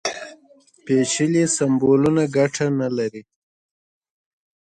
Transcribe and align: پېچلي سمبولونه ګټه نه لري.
پېچلي 0.83 1.43
سمبولونه 1.57 2.23
ګټه 2.35 2.65
نه 2.79 2.87
لري. 2.97 3.21